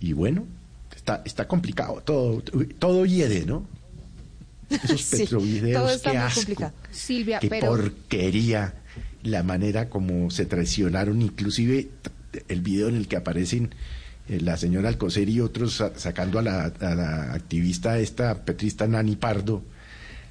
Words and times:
Y 0.00 0.12
bueno, 0.14 0.44
está, 0.96 1.22
está 1.24 1.46
complicado. 1.46 2.02
Todo, 2.04 2.42
todo 2.78 3.04
hiede, 3.06 3.44
¿no? 3.46 3.66
Esos 4.70 5.00
Sí, 5.04 5.18
petrovideos, 5.18 6.00
qué 6.02 6.16
asco. 6.16 6.40
complicado. 6.40 6.72
Silvia, 6.90 7.38
qué 7.40 7.48
pero- 7.48 7.66
porquería. 7.68 8.74
La 9.22 9.42
manera 9.42 9.90
como 9.90 10.30
se 10.30 10.46
traicionaron, 10.46 11.20
inclusive 11.20 11.88
el 12.48 12.62
video 12.62 12.88
en 12.88 12.94
el 12.96 13.06
que 13.06 13.16
aparecen 13.16 13.68
eh, 14.30 14.40
la 14.40 14.56
señora 14.56 14.88
Alcocer 14.88 15.28
y 15.28 15.40
otros 15.42 15.74
sa- 15.74 15.92
sacando 15.98 16.38
a 16.38 16.42
la, 16.42 16.64
a 16.80 16.94
la 16.94 17.32
activista 17.34 17.98
esta 17.98 18.46
petrista 18.46 18.86
Nani 18.86 19.16
Pardo, 19.16 19.62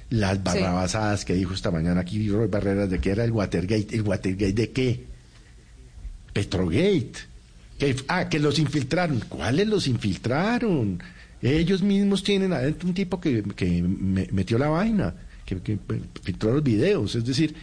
las 0.08 0.42
barrabasadas 0.42 1.24
que 1.24 1.34
dijo 1.34 1.54
esta 1.54 1.70
mañana 1.70 2.00
aquí 2.00 2.28
Roy 2.28 2.48
Barreras 2.48 2.90
de 2.90 2.98
que 2.98 3.10
era 3.10 3.22
el 3.22 3.30
Watergate. 3.30 3.94
¿El 3.94 4.02
Watergate 4.02 4.52
de 4.54 4.70
qué? 4.72 5.04
Petrogate. 6.32 7.12
Que, 7.80 7.96
ah, 8.08 8.28
que 8.28 8.38
los 8.38 8.58
infiltraron. 8.60 9.20
¿Cuáles 9.28 9.66
los 9.66 9.88
infiltraron? 9.88 11.02
Ellos 11.42 11.82
mismos 11.82 12.22
tienen 12.22 12.52
adentro 12.52 12.86
un 12.88 12.94
tipo 12.94 13.20
que, 13.20 13.42
que 13.42 13.82
me- 13.82 14.28
metió 14.32 14.58
la 14.58 14.68
vaina, 14.68 15.14
que, 15.46 15.60
que 15.62 15.78
filtró 16.22 16.52
los 16.52 16.62
videos. 16.62 17.14
Es 17.14 17.24
decir, 17.24 17.54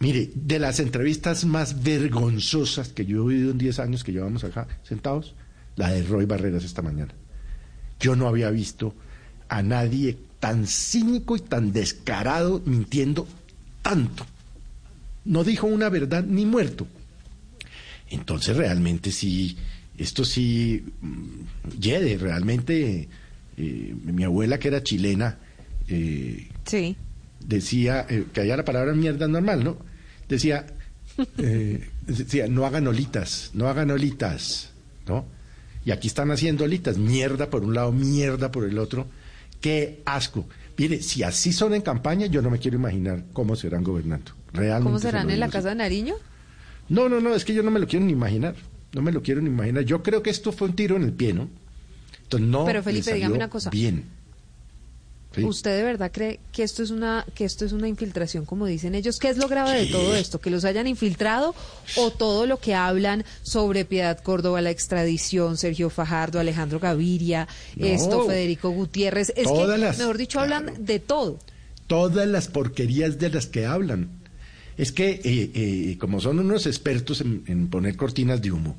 mire, 0.00 0.30
de 0.34 0.58
las 0.58 0.80
entrevistas 0.80 1.44
más 1.44 1.82
vergonzosas 1.82 2.88
que 2.88 3.06
yo 3.06 3.18
he 3.18 3.20
oído 3.20 3.50
en 3.52 3.58
10 3.58 3.78
años 3.78 4.02
que 4.04 4.12
llevamos 4.12 4.42
acá 4.44 4.66
sentados, 4.82 5.34
la 5.76 5.90
de 5.92 6.02
Roy 6.02 6.24
Barreras 6.26 6.64
esta 6.64 6.82
mañana. 6.82 7.14
Yo 8.00 8.16
no 8.16 8.26
había 8.26 8.50
visto 8.50 8.94
a 9.48 9.62
nadie 9.62 10.18
tan 10.40 10.66
cínico 10.66 11.36
y 11.36 11.40
tan 11.40 11.72
descarado 11.72 12.60
mintiendo 12.66 13.28
tanto. 13.82 14.26
No 15.24 15.44
dijo 15.44 15.66
una 15.68 15.88
verdad 15.88 16.24
ni 16.24 16.44
muerto. 16.44 16.86
Entonces 18.10 18.56
realmente 18.56 19.10
sí, 19.10 19.56
esto 19.98 20.24
sí, 20.24 20.84
mm, 21.00 21.78
hiede, 21.80 22.18
realmente 22.18 23.08
eh, 23.56 23.94
mi 24.04 24.24
abuela 24.24 24.58
que 24.58 24.68
era 24.68 24.82
chilena 24.82 25.38
eh, 25.88 26.48
Sí. 26.66 26.96
decía, 27.40 28.06
eh, 28.08 28.26
que 28.32 28.40
allá 28.40 28.56
la 28.56 28.64
palabra 28.64 28.92
mierda 28.94 29.28
normal, 29.28 29.64
¿no? 29.64 29.76
Decía, 30.28 30.66
eh, 31.38 31.88
decía, 32.06 32.48
no 32.48 32.66
hagan 32.66 32.86
olitas, 32.86 33.50
no 33.54 33.68
hagan 33.68 33.90
olitas, 33.90 34.70
¿no? 35.06 35.24
Y 35.84 35.92
aquí 35.92 36.08
están 36.08 36.30
haciendo 36.32 36.64
olitas, 36.64 36.98
mierda 36.98 37.48
por 37.48 37.62
un 37.62 37.74
lado, 37.74 37.92
mierda 37.92 38.50
por 38.50 38.64
el 38.64 38.78
otro, 38.78 39.06
qué 39.60 40.02
asco. 40.04 40.48
Mire, 40.76 41.00
si 41.00 41.22
así 41.22 41.52
son 41.52 41.74
en 41.74 41.82
campaña, 41.82 42.26
yo 42.26 42.42
no 42.42 42.50
me 42.50 42.58
quiero 42.58 42.76
imaginar 42.76 43.24
cómo 43.32 43.54
serán 43.56 43.84
gobernando. 43.84 44.32
Realmente 44.52 44.82
¿Cómo 44.84 44.98
se 44.98 45.06
serán 45.08 45.30
en 45.30 45.40
la 45.40 45.48
casa 45.48 45.70
de 45.70 45.76
Nariño? 45.76 46.14
No, 46.88 47.08
no, 47.08 47.20
no, 47.20 47.34
es 47.34 47.44
que 47.44 47.54
yo 47.54 47.62
no 47.62 47.70
me 47.70 47.80
lo 47.80 47.86
quiero 47.86 48.04
ni 48.04 48.12
imaginar. 48.12 48.54
No 48.92 49.02
me 49.02 49.12
lo 49.12 49.22
quiero 49.22 49.40
ni 49.40 49.48
imaginar. 49.50 49.84
Yo 49.84 50.02
creo 50.02 50.22
que 50.22 50.30
esto 50.30 50.52
fue 50.52 50.68
un 50.68 50.76
tiro 50.76 50.96
en 50.96 51.02
el 51.02 51.12
pie, 51.12 51.32
¿no? 51.32 51.48
Entonces 52.22 52.48
no. 52.48 52.64
Pero, 52.64 52.82
Felipe, 52.82 53.12
dígame 53.14 53.34
una 53.36 53.50
cosa. 53.50 53.70
Bien. 53.70 54.04
Sí. 55.34 55.44
¿Usted 55.44 55.76
de 55.76 55.82
verdad 55.82 56.10
cree 56.14 56.40
que 56.50 56.62
esto 56.62 56.82
es 56.82 56.90
una 56.90 57.26
que 57.34 57.44
esto 57.44 57.66
es 57.66 57.72
una 57.72 57.88
infiltración 57.88 58.46
como 58.46 58.64
dicen 58.64 58.94
ellos? 58.94 59.18
¿Qué 59.18 59.28
es 59.28 59.36
lo 59.36 59.48
grave 59.48 59.72
de 59.78 59.86
todo 59.86 60.16
esto? 60.16 60.40
¿Que 60.40 60.48
los 60.48 60.64
hayan 60.64 60.86
infiltrado 60.86 61.54
o 61.98 62.10
todo 62.10 62.46
lo 62.46 62.58
que 62.58 62.74
hablan 62.74 63.22
sobre 63.42 63.84
Piedad 63.84 64.18
Córdoba, 64.22 64.62
la 64.62 64.70
extradición, 64.70 65.58
Sergio 65.58 65.90
Fajardo, 65.90 66.40
Alejandro 66.40 66.80
Gaviria, 66.80 67.48
No. 67.76 67.84
esto, 67.86 68.24
Federico 68.26 68.70
Gutiérrez? 68.70 69.30
Es 69.36 69.44
Todas 69.44 69.76
que, 69.78 69.84
las- 69.84 69.98
mejor 69.98 70.16
dicho, 70.16 70.40
hablan 70.40 70.62
claro. 70.64 70.78
de 70.80 70.98
todo. 71.00 71.38
Todas 71.86 72.26
las 72.26 72.48
porquerías 72.48 73.18
de 73.18 73.28
las 73.28 73.44
que 73.46 73.66
hablan. 73.66 74.08
Es 74.76 74.92
que, 74.92 75.20
eh, 75.24 75.50
eh, 75.54 75.96
como 75.98 76.20
son 76.20 76.38
unos 76.38 76.66
expertos 76.66 77.22
en, 77.22 77.68
poner 77.68 77.96
cortinas 77.96 78.42
de 78.42 78.52
humo, 78.52 78.76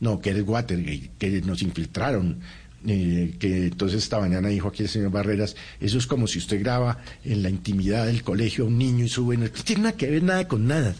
no, 0.00 0.20
que 0.20 0.30
el 0.30 0.42
Watergate, 0.42 1.10
que 1.18 1.40
nos 1.42 1.62
infiltraron, 1.62 2.40
eh, 2.86 3.34
que 3.38 3.66
entonces 3.66 4.02
esta 4.02 4.20
mañana 4.20 4.48
dijo 4.48 4.68
aquí 4.68 4.82
el 4.82 4.88
señor 4.88 5.10
Barreras, 5.10 5.56
eso 5.80 5.98
es 5.98 6.06
como 6.06 6.26
si 6.26 6.38
usted 6.38 6.60
graba 6.60 6.98
en 7.24 7.42
la 7.42 7.50
intimidad 7.50 8.06
del 8.06 8.22
colegio 8.22 8.64
a 8.64 8.66
un 8.68 8.78
niño 8.78 9.04
y 9.04 9.08
sube, 9.08 9.36
no 9.36 9.48
tiene 9.50 9.82
nada 9.82 9.96
que 9.96 10.10
ver 10.10 10.22
nada 10.22 10.48
con 10.48 10.66
nada. 10.66 10.94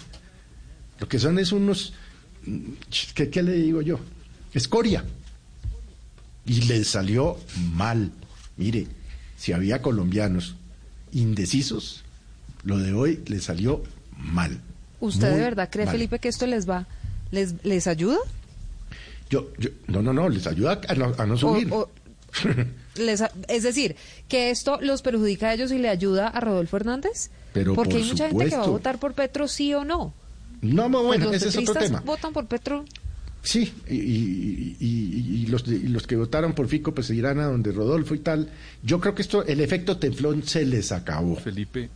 Lo 1.01 1.09
que 1.09 1.19
son 1.19 1.39
es 1.39 1.53
unos, 1.53 1.93
mm, 2.47 2.59
¿qué, 3.15 3.31
qué 3.31 3.43
le 3.43 3.53
digo 3.53 3.83
yo? 3.83 4.01
Escoria. 4.55 5.05
Y 6.47 6.63
le 6.63 6.83
salió 6.85 7.39
mal. 7.75 8.11
Mire, 8.57 8.87
si 9.37 9.53
había 9.53 9.83
colombianos 9.83 10.57
indecisos, 11.13 12.05
lo 12.65 12.79
de 12.79 12.93
hoy 12.93 13.21
le 13.27 13.41
salió 13.41 13.83
mal. 14.19 14.61
¿Usted 15.01 15.31
de 15.35 15.41
verdad 15.41 15.69
cree, 15.71 15.87
mal. 15.87 15.93
Felipe, 15.95 16.19
que 16.19 16.29
esto 16.29 16.47
les 16.47 16.69
va, 16.69 16.87
les, 17.31 17.55
les 17.65 17.87
ayuda? 17.87 18.19
Yo, 19.31 19.49
yo, 19.59 19.71
no, 19.87 20.03
no, 20.03 20.13
no, 20.13 20.29
les 20.29 20.47
ayuda 20.47 20.81
a 20.89 20.95
no, 20.95 21.15
a 21.17 21.27
no 21.27 21.35
O- 21.35 21.37
subir. 21.39 21.69
o- 21.73 21.91
les 22.97 23.23
es 23.49 23.63
decir, 23.63 23.97
que 24.29 24.51
esto 24.51 24.79
los 24.81 25.03
perjudica 25.03 25.49
a 25.49 25.55
ellos 25.55 25.71
y 25.73 25.79
le 25.79 25.89
ayuda 25.89 26.29
a 26.29 26.41
Rodolfo 26.41 26.77
Hernández. 26.77 27.31
Pero 27.53 27.75
Porque 27.75 27.95
por 27.95 28.03
hay 28.03 28.09
mucha 28.09 28.29
gente 28.29 28.49
que 28.51 28.57
va 28.57 28.65
a 28.65 28.69
votar 28.69 28.99
por 28.99 29.15
Petro 29.15 29.49
sí 29.49 29.73
o 29.75 29.85
no. 29.85 30.13
no, 30.63 30.89
no, 30.89 31.03
bueno, 31.05 31.27
Pues 31.29 31.43
ese 31.43 31.47
los 31.47 31.57
es 31.65 31.69
otro 31.71 31.83
tema. 31.83 32.01
votan 32.05 32.33
por 32.33 32.47
Petro. 32.47 32.85
Sí, 33.43 33.73
y, 33.89 33.95
y- 33.95 34.77
y- 34.81 35.43
y 35.43 35.47
los, 35.47 35.65
de- 35.65 35.77
y 35.77 35.89
los 35.89 36.07
que 36.07 36.17
votaron 36.17 36.55
por 36.55 36.67
Fico 36.69 36.93
pues 36.93 37.09
irán 37.11 37.39
a 37.39 37.45
donde 37.47 37.71
Rodolfo 37.73 38.15
y 38.15 38.19
tal. 38.19 38.51
Yo 38.83 39.01
creo 39.01 39.15
que 39.15 39.23
esto, 39.23 39.45
el 39.47 39.61
efecto 39.61 39.97
teflón 39.97 40.43
se 40.43 40.65
les 40.67 40.91
acabó. 40.93 41.37
Felipe, 41.37 41.89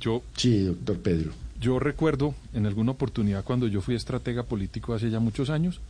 yo, 0.00 0.22
Sí, 0.36 0.60
doctor 0.64 0.98
Pedro. 1.00 1.32
Yo 1.60 1.78
recuerdo 1.78 2.34
en 2.52 2.66
alguna 2.66 2.92
oportunidad 2.92 3.44
cuando 3.44 3.66
yo 3.66 3.80
fui 3.80 3.94
estratega 3.94 4.42
político 4.42 4.94
hace 4.94 5.10
ya 5.10 5.20
muchos 5.20 5.50
años, 5.50 5.80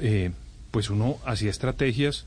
eh, 0.00 0.30
pues 0.70 0.90
uno 0.90 1.18
hacía 1.24 1.50
estrategias 1.50 2.24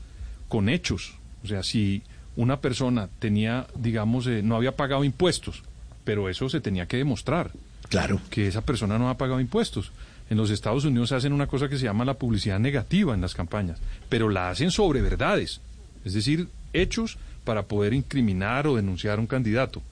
con 0.48 0.68
hechos. 0.68 1.14
O 1.44 1.46
sea, 1.46 1.62
si 1.62 2.02
una 2.36 2.60
persona 2.60 3.08
tenía, 3.18 3.66
digamos, 3.74 4.26
eh, 4.26 4.42
no 4.42 4.56
había 4.56 4.76
pagado 4.76 5.04
impuestos, 5.04 5.62
pero 6.04 6.28
eso 6.28 6.48
se 6.48 6.60
tenía 6.60 6.86
que 6.86 6.96
demostrar, 6.96 7.50
Claro. 7.88 8.20
que 8.30 8.46
esa 8.48 8.62
persona 8.62 8.98
no 8.98 9.10
ha 9.10 9.18
pagado 9.18 9.40
impuestos. 9.40 9.92
En 10.30 10.36
los 10.36 10.50
Estados 10.50 10.84
Unidos 10.84 11.12
hacen 11.12 11.32
una 11.32 11.46
cosa 11.46 11.68
que 11.68 11.78
se 11.78 11.84
llama 11.84 12.04
la 12.04 12.14
publicidad 12.14 12.58
negativa 12.58 13.14
en 13.14 13.20
las 13.20 13.34
campañas, 13.34 13.78
pero 14.08 14.28
la 14.28 14.50
hacen 14.50 14.70
sobre 14.70 15.00
verdades, 15.00 15.60
es 16.04 16.12
decir, 16.12 16.48
hechos 16.72 17.16
para 17.44 17.62
poder 17.62 17.94
incriminar 17.94 18.66
o 18.66 18.76
denunciar 18.76 19.18
a 19.18 19.20
un 19.20 19.26
candidato. 19.26 19.82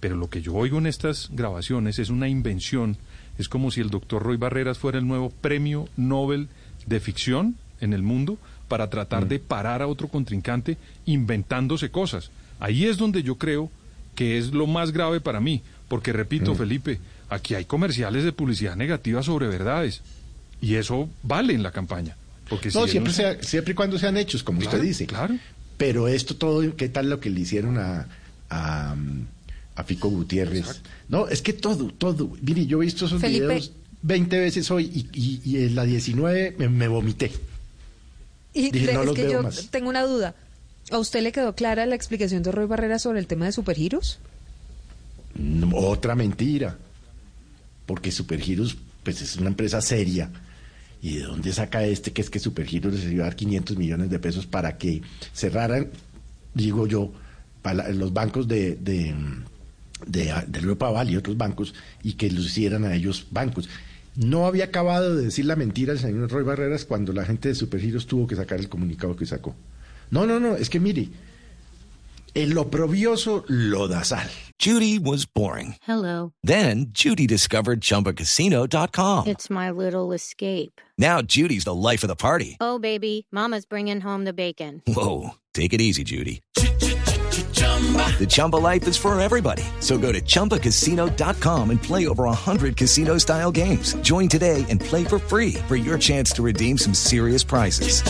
Pero 0.00 0.16
lo 0.16 0.30
que 0.30 0.42
yo 0.42 0.54
oigo 0.54 0.78
en 0.78 0.86
estas 0.86 1.28
grabaciones 1.32 1.98
es 1.98 2.08
una 2.10 2.28
invención, 2.28 2.96
es 3.38 3.48
como 3.48 3.70
si 3.70 3.80
el 3.80 3.90
doctor 3.90 4.22
Roy 4.22 4.36
Barreras 4.36 4.78
fuera 4.78 4.98
el 4.98 5.06
nuevo 5.06 5.30
premio 5.30 5.88
Nobel 5.96 6.48
de 6.86 7.00
ficción 7.00 7.56
en 7.80 7.92
el 7.92 8.02
mundo 8.02 8.38
para 8.68 8.90
tratar 8.90 9.26
de 9.28 9.38
parar 9.38 9.82
a 9.82 9.86
otro 9.86 10.08
contrincante 10.08 10.76
inventándose 11.06 11.90
cosas. 11.90 12.30
Ahí 12.60 12.84
es 12.86 12.96
donde 12.96 13.22
yo 13.22 13.36
creo 13.36 13.70
que 14.14 14.38
es 14.38 14.52
lo 14.52 14.66
más 14.66 14.92
grave 14.92 15.20
para 15.20 15.40
mí, 15.40 15.62
porque 15.88 16.12
repito, 16.12 16.54
Felipe, 16.54 16.98
aquí 17.30 17.54
hay 17.54 17.64
comerciales 17.64 18.24
de 18.24 18.32
publicidad 18.32 18.76
negativa 18.76 19.22
sobre 19.22 19.46
verdades 19.48 20.02
y 20.60 20.74
eso 20.74 21.08
vale 21.22 21.54
en 21.54 21.62
la 21.62 21.70
campaña. 21.72 22.16
Porque 22.48 22.70
No, 22.74 22.86
siempre, 22.86 23.12
sea- 23.12 23.42
siempre 23.42 23.72
y 23.72 23.74
cuando 23.74 23.98
sean 23.98 24.16
hechos, 24.16 24.42
como 24.42 24.60
Claro, 24.60 24.76
usted 24.78 24.86
dice. 24.88 25.06
claro. 25.06 25.36
Pero 25.76 26.08
esto 26.08 26.34
todo, 26.36 26.74
¿qué 26.76 26.88
tal 26.88 27.08
lo 27.10 27.20
que 27.20 27.30
le 27.30 27.40
hicieron 27.40 27.78
a, 27.78 28.08
a, 28.50 28.96
a 29.78 29.84
Fico 29.84 30.08
Gutiérrez? 30.08 30.82
No, 31.08 31.28
es 31.28 31.40
que 31.40 31.52
todo, 31.52 31.86
todo. 31.92 32.36
Mire, 32.42 32.66
yo 32.66 32.82
he 32.82 32.86
visto 32.86 33.06
esos 33.06 33.20
Felipe. 33.20 33.46
videos 33.46 33.72
20 34.02 34.38
veces 34.38 34.70
hoy 34.70 34.84
y, 35.12 35.18
y- 35.18 35.40
y 35.44 35.56
en 35.64 35.74
la 35.74 35.84
19 35.84 36.54
me, 36.58 36.68
me 36.68 36.88
vomité. 36.88 37.30
Y 38.54 38.70
Dije, 38.70 38.92
no 38.92 39.00
es 39.00 39.06
los 39.06 39.14
que 39.14 39.22
veo 39.22 39.32
yo 39.32 39.42
más. 39.42 39.68
tengo 39.70 39.88
una 39.88 40.02
duda. 40.02 40.34
¿A 40.90 40.98
usted 40.98 41.22
le 41.22 41.32
quedó 41.32 41.54
clara 41.54 41.84
la 41.86 41.94
explicación 41.94 42.42
de 42.42 42.50
Roy 42.50 42.66
Barrera 42.66 42.98
sobre 42.98 43.18
el 43.20 43.26
tema 43.26 43.44
de 43.46 43.52
supergiros? 43.52 44.18
No, 45.34 45.76
otra 45.76 46.14
mentira. 46.14 46.76
Porque 47.86 48.10
Supergiros, 48.10 48.76
pues 49.02 49.20
es 49.22 49.36
una 49.36 49.48
empresa 49.48 49.80
seria. 49.80 50.30
¿Y 51.00 51.16
de 51.16 51.22
dónde 51.24 51.52
saca 51.52 51.84
este 51.84 52.12
que 52.12 52.22
es 52.22 52.30
que 52.30 52.38
Supergiros 52.40 52.92
les 52.94 53.04
iba 53.12 53.24
a 53.24 53.28
dar 53.28 53.36
500 53.36 53.76
millones 53.76 54.10
de 54.10 54.18
pesos 54.18 54.46
para 54.46 54.76
que 54.78 55.02
cerraran, 55.32 55.88
digo 56.54 56.86
yo, 56.86 57.12
para 57.62 57.88
los 57.90 58.12
bancos 58.12 58.48
de, 58.48 58.74
de, 58.76 59.14
de, 60.06 60.32
de 60.46 60.58
Europa 60.58 60.90
Val 60.90 61.10
y 61.10 61.16
otros 61.16 61.36
bancos 61.36 61.74
y 62.02 62.14
que 62.14 62.30
los 62.30 62.46
hicieran 62.46 62.84
a 62.84 62.94
ellos 62.94 63.26
bancos? 63.30 63.68
No 64.16 64.46
había 64.46 64.64
acabado 64.64 65.14
de 65.14 65.24
decir 65.24 65.44
la 65.44 65.54
mentira 65.56 65.92
el 65.92 65.98
señor 66.00 66.30
Roy 66.30 66.42
Barreras 66.42 66.84
cuando 66.84 67.12
la 67.12 67.24
gente 67.24 67.48
de 67.48 67.54
Supergiros 67.54 68.06
tuvo 68.06 68.26
que 68.26 68.34
sacar 68.36 68.58
el 68.58 68.68
comunicado 68.68 69.14
que 69.14 69.26
sacó. 69.26 69.54
No, 70.10 70.26
no, 70.26 70.40
no, 70.40 70.56
es 70.56 70.68
que 70.70 70.80
mire, 70.80 71.08
el 72.34 72.56
oprobioso 72.58 73.44
lodazal. 73.48 74.28
Judy 74.58 74.98
was 74.98 75.24
boring. 75.24 75.76
Hello. 75.82 76.32
Then 76.42 76.86
Judy 76.90 77.26
discovered 77.26 77.80
ChumbaCasino.com. 77.80 79.28
It's 79.28 79.48
my 79.50 79.70
little 79.70 80.12
escape. 80.12 80.80
Now 80.98 81.22
Judy's 81.22 81.64
the 81.64 81.74
life 81.74 82.02
of 82.02 82.08
the 82.08 82.16
party. 82.16 82.56
Oh, 82.60 82.78
baby, 82.80 83.26
Mama's 83.30 83.66
bringing 83.66 84.00
home 84.00 84.24
the 84.24 84.32
bacon. 84.32 84.82
Whoa, 84.86 85.36
take 85.54 85.72
it 85.72 85.80
easy, 85.80 86.02
Judy. 86.02 86.40
The 87.92 88.26
Chumba 88.28 88.56
life 88.56 88.86
is 88.88 88.96
for 88.96 89.18
everybody. 89.20 89.62
So 89.80 89.96
go 89.98 90.12
to 90.12 90.20
ChumbaCasino.com 90.20 91.70
and 91.70 91.80
play 91.82 92.06
over 92.08 92.24
100 92.24 92.76
casino 92.76 93.18
style 93.18 93.52
games. 93.52 93.94
Join 94.02 94.28
today 94.28 94.64
and 94.68 94.80
play 94.80 95.04
for 95.04 95.18
free 95.20 95.54
for 95.68 95.76
your 95.76 95.96
chance 95.98 96.32
to 96.32 96.42
redeem 96.42 96.76
some 96.76 96.92
serious 96.94 97.44
prizes. 97.44 98.02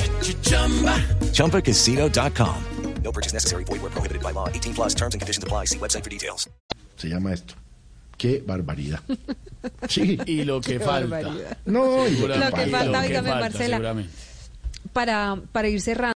ChumbaCasino.com. 1.32 2.56
No 3.04 3.12
purchase 3.12 3.32
necessary. 3.32 3.64
Void 3.64 3.80
where 3.82 3.90
prohibited 3.90 4.22
by 4.22 4.32
law. 4.32 4.48
18 4.48 4.74
plus 4.74 4.94
terms 4.94 5.14
and 5.14 5.20
conditions 5.20 5.44
apply. 5.44 5.66
See 5.66 5.78
website 5.78 6.02
for 6.04 6.10
details. 6.10 6.48
Se 6.96 7.08
llama 7.08 7.32
esto. 7.32 7.54
Qué 8.18 8.42
barbaridad. 8.44 9.00
Sí. 9.88 10.16
Y 10.26 10.44
lo 10.44 10.60
que 10.60 10.78
Qué 10.78 10.80
falta. 10.84 11.08
barbaridad. 11.18 11.56
No, 11.66 12.06
y 12.06 12.14
Lo 12.16 12.28
que 12.28 12.66
falta, 12.70 12.84
lo 12.84 12.92
que 12.92 12.98
óigame, 13.08 13.28
falta, 13.28 13.40
Marcela. 13.40 14.04
Para, 14.92 15.36
para 15.52 15.68
ir 15.68 15.80
cerrando. 15.80 16.17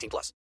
18 0.00 0.08
plus. 0.08 0.32